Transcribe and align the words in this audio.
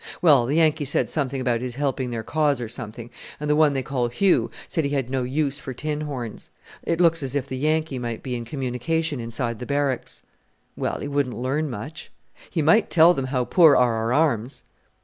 Well, 0.19 0.47
the 0.47 0.55
Yankee 0.55 0.85
said 0.85 1.09
something 1.11 1.39
about 1.39 1.61
his 1.61 1.75
helping 1.75 2.09
their 2.09 2.23
cause 2.23 2.59
or 2.59 2.67
something; 2.67 3.11
and 3.39 3.47
the 3.47 3.55
one 3.55 3.73
they 3.73 3.83
call 3.83 4.07
Hugh 4.07 4.49
said 4.67 4.83
he 4.83 4.89
had 4.89 5.11
no 5.11 5.21
use 5.21 5.59
for 5.59 5.75
tin 5.75 6.01
horns. 6.01 6.49
It 6.81 6.99
looks 6.99 7.21
as 7.21 7.35
if 7.35 7.45
the 7.45 7.55
Yankee 7.55 7.99
might 7.99 8.23
be 8.23 8.33
in 8.35 8.43
communication 8.43 9.19
inside 9.19 9.59
the 9.59 9.67
Barracks." 9.67 10.23
"Well, 10.75 11.01
he 11.01 11.07
wouldn't 11.07 11.37
learn 11.37 11.69
much." 11.69 12.11
"He 12.49 12.63
might 12.63 12.89
tell 12.89 13.13
them 13.13 13.25
how 13.25 13.45
poor 13.45 13.75
are 13.75 13.93
our 13.93 14.11
arms." 14.11 14.63